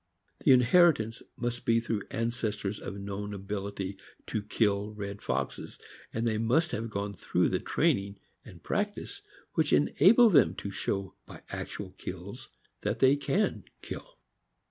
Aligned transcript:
The 0.39 0.49
inheritance 0.51 1.21
must 1.37 1.63
be 1.63 1.79
through 1.79 2.07
ancestors 2.09 2.79
of 2.79 2.95
known 2.99 3.35
ability 3.35 3.99
to 4.25 4.41
kill 4.41 4.93
red 4.95 5.21
foxes, 5.21 5.77
and 6.11 6.25
they 6.27 6.39
must 6.39 6.71
have 6.71 6.89
gone 6.89 7.13
through 7.13 7.49
the 7.49 7.59
training 7.59 8.17
and 8.43 8.63
practice 8.63 9.21
which 9.53 9.71
enable 9.71 10.31
them 10.31 10.55
to 10.55 10.71
show 10.71 11.13
by 11.27 11.43
actual 11.49 11.91
kills 11.99 12.49
that 12.81 12.97
they 12.97 13.15
can 13.15 13.65
kill. 13.83 14.17